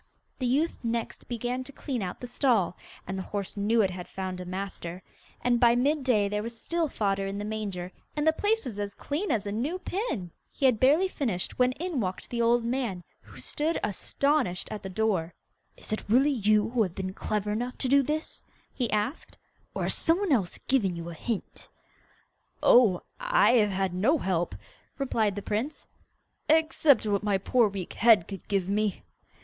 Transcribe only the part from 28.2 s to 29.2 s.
could give me.